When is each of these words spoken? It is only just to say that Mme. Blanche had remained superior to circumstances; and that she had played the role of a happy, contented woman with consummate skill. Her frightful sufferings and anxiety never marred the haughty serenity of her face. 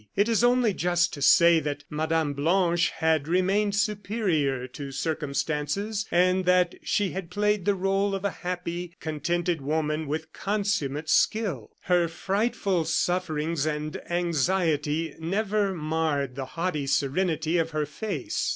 It 0.15 0.27
is 0.27 0.43
only 0.43 0.73
just 0.73 1.13
to 1.13 1.21
say 1.21 1.59
that 1.59 1.83
Mme. 1.91 2.31
Blanche 2.33 2.89
had 2.89 3.27
remained 3.27 3.75
superior 3.75 4.65
to 4.69 4.91
circumstances; 4.91 6.07
and 6.09 6.43
that 6.45 6.73
she 6.81 7.11
had 7.11 7.29
played 7.29 7.65
the 7.65 7.75
role 7.75 8.15
of 8.15 8.25
a 8.25 8.31
happy, 8.41 8.95
contented 8.99 9.61
woman 9.61 10.07
with 10.07 10.33
consummate 10.33 11.07
skill. 11.07 11.69
Her 11.81 12.07
frightful 12.07 12.85
sufferings 12.85 13.67
and 13.67 14.01
anxiety 14.09 15.13
never 15.19 15.71
marred 15.75 16.33
the 16.33 16.45
haughty 16.57 16.87
serenity 16.87 17.59
of 17.59 17.69
her 17.69 17.85
face. 17.85 18.49